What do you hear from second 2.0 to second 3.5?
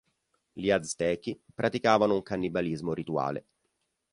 un cannibalismo rituale.